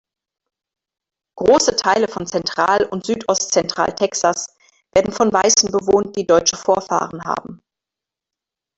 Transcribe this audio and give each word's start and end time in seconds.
Große 1.37 1.75
Teile 1.75 2.07
von 2.07 2.25
Zentral- 2.25 2.85
und 2.87 3.05
Südost-Zentral-Texas 3.05 4.47
werden 4.93 5.13
von 5.13 5.31
Weißen 5.31 5.69
bewohnt, 5.71 6.15
die 6.15 6.25
deutsche 6.25 6.57
Vorfahren 6.57 7.23
haben. 7.23 7.61